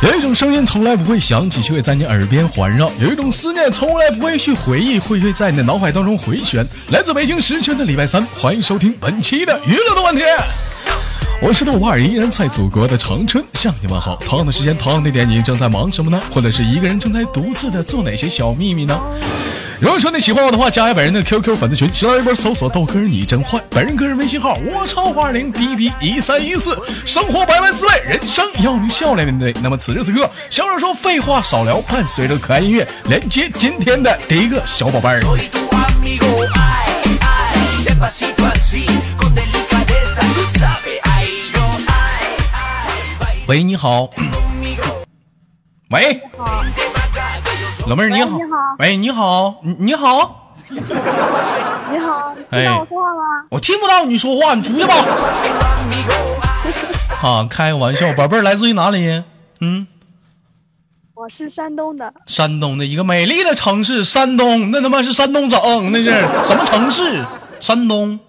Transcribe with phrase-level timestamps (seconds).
[0.00, 6.66] 有一种声音从来不会响起，却会在你耳边环绕；有一种思念从来不会去回忆，会会在你的脑海当中回旋。
[6.90, 10.22] 来自北京时间的礼拜三，欢迎收听本期的娱乐的问题。
[11.42, 14.16] 我是豆瓣，依然在祖国的长春向你们好。
[14.16, 16.18] 同样的时间，同样的点，你正在忙什么呢？
[16.32, 18.98] 或者是一个人正在独自的做哪些小秘密呢？
[19.80, 29.54] 如果说你喜欢我的话，加下本人的 QQ 粉丝群，新浪微博搜索豆哥你真坏，本人个人微信号我超话零 B B 一三一四，生活百般滋味，人生要用笑来面对。
[29.62, 35.22] 那么此时此刻，小手说废话少聊，伴随着可爱音乐，连接今天的第一个小宝贝儿。
[43.46, 44.10] 喂，你好。
[45.90, 46.20] 喂。
[47.88, 48.36] 老妹儿你好，
[48.78, 50.54] 喂，你好，你你好，
[51.90, 53.22] 你好，听到我说话吗？
[53.50, 54.94] 我听不到你说话，你出去吧。
[57.24, 59.24] 啊，开个玩笑，宝贝儿来自于哪里？
[59.60, 59.86] 嗯，
[61.14, 62.12] 我是山东的。
[62.26, 65.58] 山东的一个美丽的城市，山东，那他妈是山东省，
[65.90, 66.10] 那是
[66.44, 67.24] 什么城市？
[67.58, 68.20] 山东。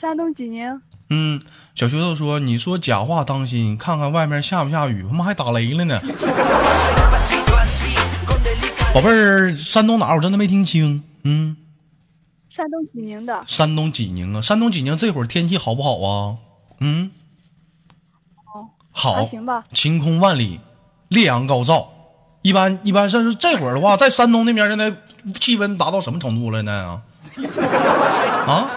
[0.00, 0.80] 山东济宁。
[1.10, 1.42] 嗯，
[1.74, 6.00] 小学头说，你说假话当心，看看外面下不下雨，他妈还打雷了呢。
[8.94, 10.14] 宝贝儿，山东哪？
[10.14, 11.02] 我真的没听清。
[11.24, 11.56] 嗯，
[12.48, 13.42] 山东济宁的。
[13.44, 16.36] 山东济宁啊，山东济宁这会儿天气好不好啊？
[16.78, 17.10] 嗯，
[18.92, 19.64] 好，好，行吧。
[19.72, 20.60] 晴空万里，
[21.08, 21.88] 烈阳高照。
[22.42, 24.94] 一般一般，像是这会儿的话，在山东那边现在
[25.40, 27.02] 气温达到什么程度了呢？
[28.46, 28.70] 啊？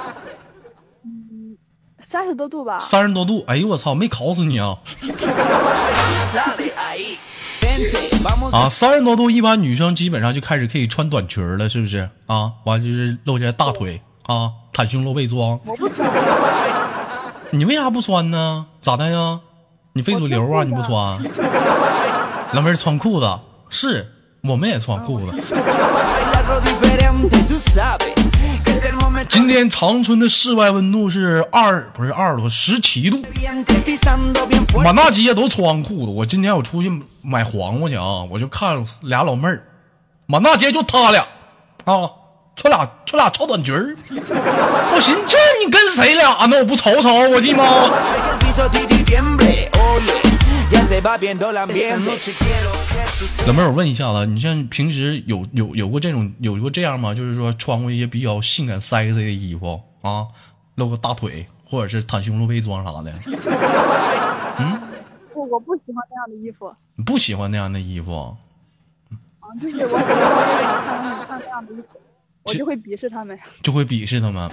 [1.06, 1.56] 嗯，
[2.02, 2.80] 三十多度吧。
[2.80, 4.80] 三十多度，哎呦我操，没烤死你啊！
[8.52, 12.09] 啊，三十多度，一般女生基本上就开始可以穿短裙了，是不是？
[12.25, 15.60] 啊，完就是露着大腿啊，袒胸露背装。
[17.52, 18.65] 你为啥不穿呢？
[18.82, 19.39] 咋的呀？
[19.93, 20.64] 你非主流啊？
[20.64, 21.17] 你不穿？
[22.54, 23.39] 老妹儿穿裤子，
[23.70, 24.09] 是
[24.42, 25.26] 我们也穿裤子。
[29.30, 33.21] 今天长春的室外温度是二，不是二十度，十七度。
[34.83, 36.11] 满大街都穿裤子。
[36.11, 39.64] 我今天我出去买黄瓜去啊，我就看俩老妹儿，
[40.26, 41.21] 满大街就他俩
[41.86, 42.09] 啊，
[42.55, 43.95] 穿俩穿俩超短裙儿。
[44.09, 46.58] 我寻思这你跟谁俩呢？
[46.58, 47.64] 我不瞅瞅，我的妈！
[53.48, 57.16] 老妹儿，我问一下子，你像平时有有有过这种有过这样吗？
[57.16, 60.28] 就是说穿过一些比较性感 sexy 的衣服啊，
[60.76, 63.11] 露个大腿，或者是袒胸露背装啥的。
[64.60, 64.80] 嗯，
[65.33, 66.72] 不，我不喜欢那样的衣服。
[66.95, 68.36] 你不喜欢那样的衣服？
[69.39, 70.06] 啊，就是我看
[71.27, 71.88] 看那样的衣服。
[72.44, 74.50] 我就会鄙视他们，就会鄙视他们。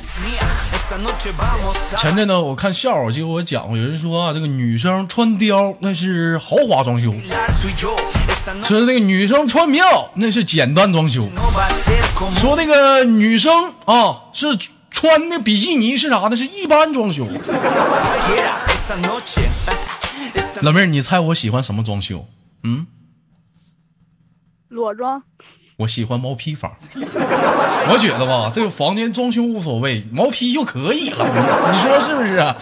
[2.00, 7.14] 前阵子，我看笑话就给我讲过，有人说啊，这个女生穿貂那是豪华装修，
[8.66, 11.28] 说那个女生穿棉袄那是简单装修，
[12.40, 14.46] 说那个女生啊是
[14.90, 16.36] 穿的比基尼是啥呢？
[16.36, 17.26] 是一般装修。
[20.60, 22.26] 老妹儿，你猜我喜欢什么装修？
[22.62, 22.86] 嗯，
[24.68, 25.22] 裸装。
[25.76, 31.26] 我喜欢毛坯房，我觉得吧，这个房间装修无所谓，毛坯就可以了，
[31.72, 32.56] 你说是不是啊？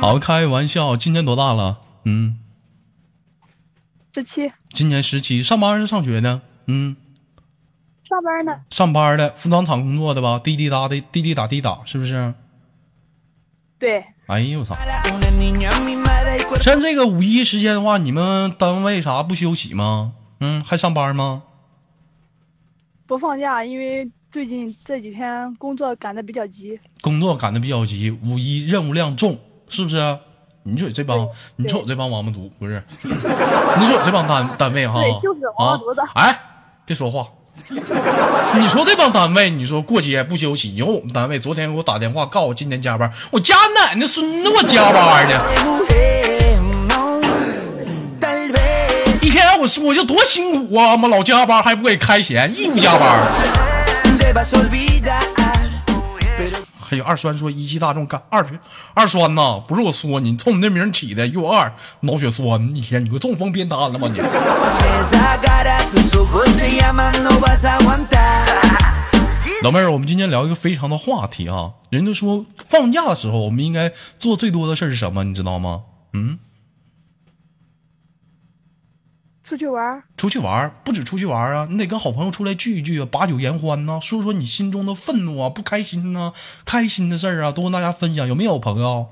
[0.00, 1.78] 好，开玩笑，今年多大了？
[2.04, 2.38] 嗯，
[4.14, 4.52] 十七。
[4.72, 6.42] 今年十七，上班还是上学呢？
[6.66, 6.96] 嗯，
[8.04, 8.60] 上班呢。
[8.70, 10.38] 上班的，服装厂工作的吧？
[10.38, 12.34] 滴滴答的，滴滴打滴打，是不是？
[13.78, 14.04] 对。
[14.26, 14.74] 哎呦我操！
[16.60, 20.14] 像这个五一时间的话，你们单位啥不休息吗？
[20.40, 21.42] 嗯，还上班吗？
[23.06, 26.78] 不放假，因为最近这几天工作赶的比较急。
[27.00, 29.38] 工作赶的比较急，五一任务量重，
[29.68, 30.18] 是不是？
[30.64, 32.82] 你说这帮，你说我这帮王八犊不是？
[33.00, 35.00] 你说我这帮单单位哈？
[35.22, 36.00] 就是王八犊子。
[36.14, 36.38] 哎，
[36.84, 37.28] 别说话。
[38.60, 40.74] 你说这帮单位，你说过节不休息？
[40.74, 43.10] 有我们单位昨天给我打电话，告诉我今天加班。
[43.30, 45.40] 我家奶奶孙子，我加班呢！
[49.22, 50.96] 一天我我就多辛苦啊！
[50.96, 53.65] 妈老加班还不给开钱，义务加班。
[56.78, 58.46] 还有二栓说一汽大众干二
[58.94, 64.20] 二栓呐，不是我说你，冲你那名起的又二脑血栓，一天你个中风偏瘫了吗你？
[69.62, 71.72] 老妹儿，我们今天聊一个非常的话题啊！
[71.90, 75.24] 人家说放假的时候，我们应该做最多的事是什么？
[75.24, 75.82] 你知道吗？
[76.12, 76.38] 嗯，
[79.48, 86.32] 出去玩，出去玩不止出去玩啊，你得跟好朋友出来聚一聚啊，把酒言欢呐、说说你心中的愤怒啊、不开心呐、
[86.64, 88.26] 开心的事儿啊，多跟大家分享。
[88.26, 89.06] 有没有朋友？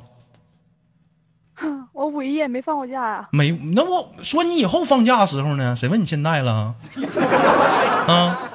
[1.55, 5.77] 哼， 我五一也没放过假呀、没，那我说你以后放假的时候呢？
[5.77, 6.75] 谁问你现在了？
[8.09, 8.51] 啊，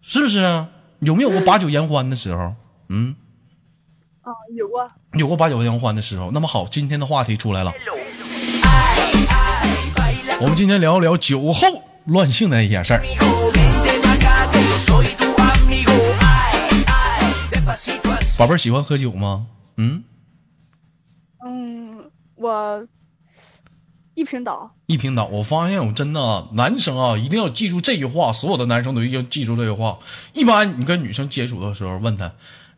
[0.00, 0.64] 是不是？
[1.00, 2.54] 有没有过把酒言欢的时候？
[2.88, 3.16] 嗯，
[4.22, 4.30] 啊。
[4.56, 6.30] 有过，有过把酒言欢的时候。
[6.30, 7.72] 那么好，今天的话题出来了，
[10.40, 13.02] 我们今天聊一聊酒后乱性的一些事儿。
[18.38, 19.46] 宝贝儿喜欢喝酒吗？
[19.78, 20.04] 嗯，
[21.44, 22.86] 嗯，我
[24.14, 25.24] 一瓶倒，一瓶倒。
[25.24, 29.98] 我发现我真的啊男生啊，一定要记住这句话，所有的男生都一定要记住这句话。
[30.34, 32.30] 一般你跟女生接触的时候，问她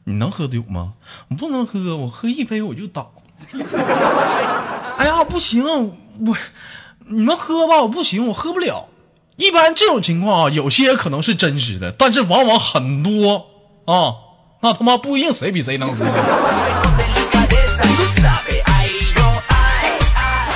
[0.04, 0.94] 你能喝酒吗？
[1.28, 3.12] 我不能喝，我喝一杯我就倒。
[4.96, 6.36] 哎呀，不行，我
[7.12, 8.86] 你们喝吧，我不行，我喝不了。
[9.34, 13.46] 一般这种情况啊，有些可能是真实的，但是往往很多
[13.84, 14.14] 啊，
[14.60, 16.04] 那他妈不一定谁比谁能喝。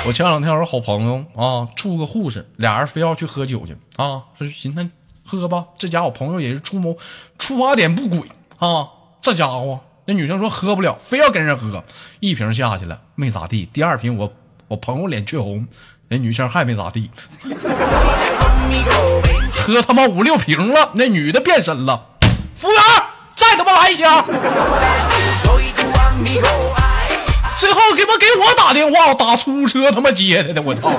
[0.07, 4.89] 我前两天有个好朋友啊，处个护士，俩人非要去喝酒去啊，说寻思
[5.25, 5.65] 喝吧。
[5.77, 6.95] 这家伙朋友也是出谋
[7.37, 8.21] 出发点不轨
[8.59, 8.87] 啊，
[9.19, 11.83] 这家伙那女生说喝不了，非要跟人喝，
[12.21, 14.31] 一瓶下去了没咋地，第二瓶我
[14.69, 15.67] 我朋友脸却红，
[16.07, 17.09] 那女生还没咋地，
[19.57, 22.09] 喝他妈五六瓶了，那女的变身了，
[22.55, 22.79] 服务员
[23.35, 24.23] 再他妈来一箱。
[27.57, 30.91] 最后给我给我打电话，打出租车他妈接的呢，我操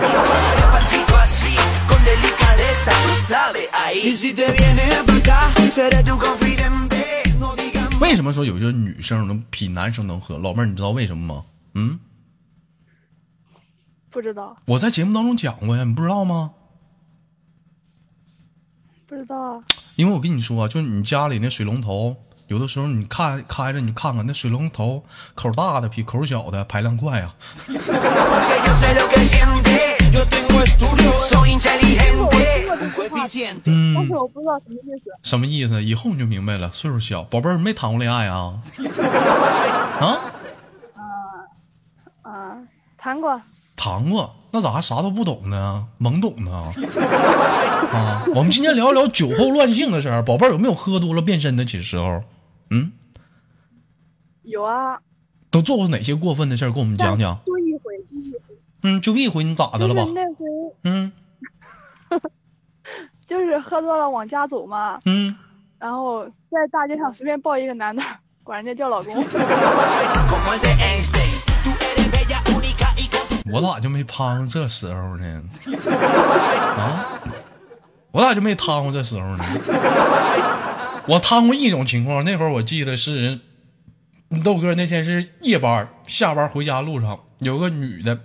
[8.00, 10.38] 为什么说有些女生能比男生能喝？
[10.38, 11.43] 老妹儿，你知道为什么吗？
[11.75, 11.99] 嗯，
[14.17, 16.53] 不知道，我在节目当中讲过呀，你不知道吗？
[19.07, 19.63] 不知道啊。
[19.97, 22.17] 因为我跟你说啊，就是你家里那水龙头，
[22.47, 25.05] 有的时候你看开着，你看看那水龙头
[25.35, 27.35] 口大的比口小的排量快啊。
[33.95, 35.11] 但是我不知道什么意思。
[35.25, 35.85] 什么意思？
[35.85, 36.73] 以后你就明白了。
[36.73, 38.63] 岁数小，宝贝儿没谈过恋爱啊？
[40.01, 40.33] 啊，
[42.23, 42.57] 啊，
[42.97, 43.39] 谈过，
[43.76, 45.87] 谈过，那咋还啥都不懂呢？
[46.00, 46.62] 懵懂呢？
[47.93, 50.23] 啊，我们今天聊一聊酒后乱性的事儿。
[50.23, 52.23] 宝贝儿有没有喝多了变身的时候？
[52.70, 52.90] 嗯，
[54.43, 54.99] 有啊，
[55.50, 56.70] 都做过哪些过分的事儿？
[56.73, 57.38] 跟我们讲讲。
[57.46, 58.38] 就一回，就一回，
[58.82, 60.14] 嗯，就一回你咋的了吧就是？
[60.14, 60.44] 那回
[60.84, 61.12] 嗯
[63.26, 65.37] 就是喝多了往家走嘛，嗯，
[65.79, 68.02] 然后在大街上随便抱一个男的，
[68.43, 69.14] 管人家叫老公。
[73.52, 75.43] 我咋就没趟上这时候呢？
[76.76, 77.20] 啊，
[78.10, 79.44] 我咋就没趟过这时候呢？
[81.06, 83.40] 我趟过一种情况，那会儿我记得是
[84.43, 88.19] 豆哥那天是夜班，下班回家路上有个女的，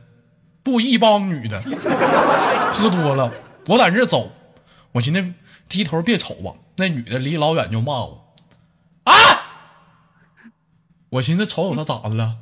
[0.63, 1.61] 不一帮女的，
[2.73, 3.31] 喝多了，
[3.67, 4.31] 我在这走，
[4.93, 5.33] 我寻思
[5.69, 8.33] 低头别瞅吧，那女的离老远就骂我，
[9.03, 9.13] 啊！
[11.09, 12.37] 我寻思瞅瞅她咋的了，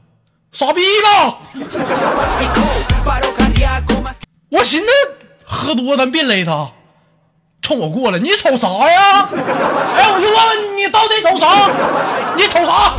[0.51, 1.37] 傻逼吧
[4.49, 4.87] 我寻思
[5.45, 6.67] 喝多咱别勒他
[7.61, 9.27] 冲我过来你瞅啥呀？
[9.31, 11.69] 哎我就问问你到底瞅啥？
[12.35, 12.93] 你瞅啥？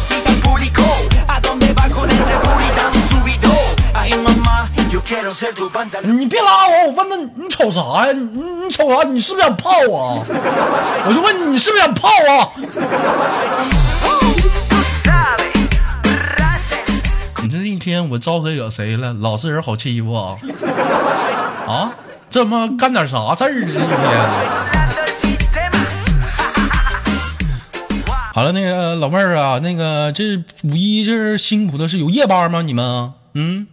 [6.03, 8.13] 你别拉我我问他你瞅啥呀？
[8.13, 8.23] 你
[8.65, 9.03] 你瞅啥？
[9.09, 10.23] 你是不是想泡我？
[11.09, 12.53] 我就问你你是不是想泡我？
[17.51, 19.13] 这一天我招谁惹谁了？
[19.13, 20.37] 老实人好欺负啊？
[21.67, 21.93] 啊？
[22.31, 23.73] 这他妈干点啥事儿呢？
[23.73, 25.71] 这一天。
[28.33, 32.63] 好了，那个老妹儿啊，那个这五一这是辛苦的是有夜班吗？
[32.63, 33.13] 你们？
[33.35, 33.67] 嗯。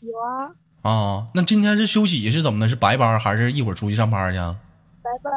[0.00, 2.68] 有啊，啊，那今天是休息是怎么的？
[2.68, 4.38] 是白班还是一会儿出去上班去？
[4.38, 5.32] 白班，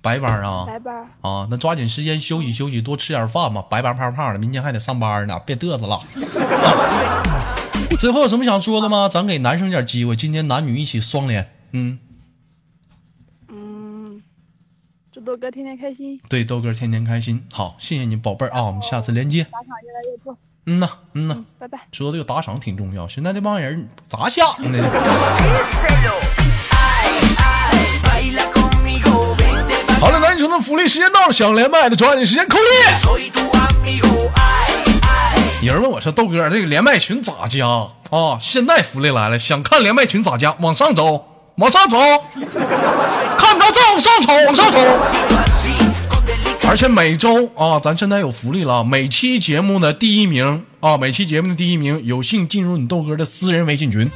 [0.00, 0.94] 白班啊白班。
[1.20, 3.62] 啊，那抓紧时间休息休息，多吃点饭吧。
[3.68, 6.00] 白班胖胖的，明天还得上班呢，别嘚瑟了。
[7.98, 9.08] 最后有什么想说的吗？
[9.08, 11.50] 咱给男生点机会，今天男女一起双连。
[11.72, 11.98] 嗯，
[13.48, 14.22] 嗯，
[15.12, 17.44] 祝豆哥天天开心，对，豆哥天天开心。
[17.52, 19.44] 好，谢谢你宝贝儿啊，我们下次连接。
[19.44, 20.38] 打赏越来越多。
[20.66, 21.80] 嗯呐，嗯呐，嗯，拜拜。
[21.92, 23.08] 说这个打赏挺重要。
[23.08, 24.78] 现在这帮人咋想的？
[30.00, 32.62] 好了，男生的福利时间到了，想连麦的抓紧时间扣一。
[35.66, 40.54] 有人问我说：“豆哥，这个连麦群咋加啊？”现在福利来了，想看连麦群咋加？
[40.60, 41.26] 往上走
[41.56, 41.98] 往上走，
[43.36, 44.78] 看不着再往上瞅往上瞅。
[46.68, 54.08] 而且每周啊，咱现在有福利了，每期节目的第一名啊，每期节目的第一名，有幸进入你豆哥的私人微信群。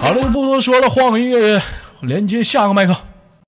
[0.00, 1.60] 好了，不多说了，换个音乐
[2.00, 2.96] 连接下个麦克。